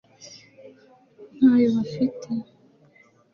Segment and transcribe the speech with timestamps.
[1.37, 2.29] ntayo bafite